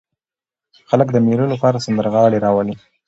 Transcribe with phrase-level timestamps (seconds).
[0.89, 2.75] خلک د مېلو له پاره سندرغاړي راولي.